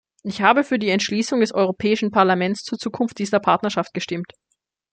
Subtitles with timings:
[0.23, 4.31] Ich habe für die Entschließung des Europäischen Parlaments zur Zukunft dieser Partnerschaft gestimmt.